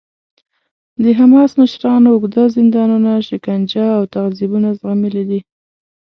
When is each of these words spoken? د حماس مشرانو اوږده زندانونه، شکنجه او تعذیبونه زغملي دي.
د 1.03 1.05
حماس 1.19 1.51
مشرانو 1.61 2.07
اوږده 2.11 2.43
زندانونه، 2.57 3.11
شکنجه 3.27 3.85
او 3.97 4.03
تعذیبونه 4.15 4.69
زغملي 4.79 5.23
دي. 5.29 5.39